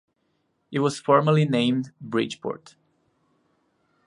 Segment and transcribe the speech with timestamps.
[0.71, 2.75] It was formerly named "Bridgeport".